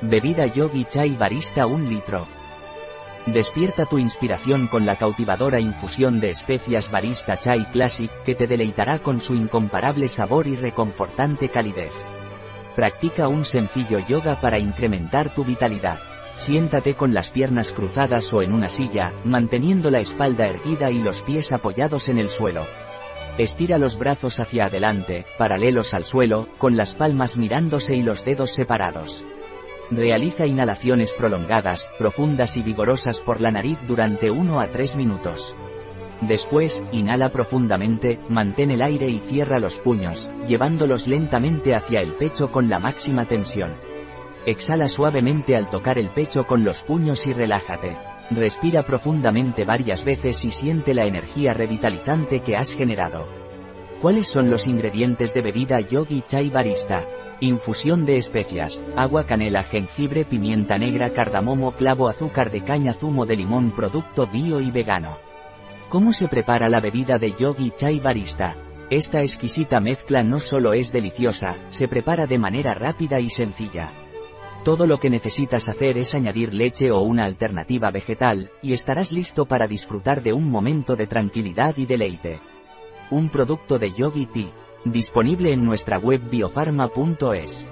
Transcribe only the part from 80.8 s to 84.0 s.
de tranquilidad y deleite. Un producto de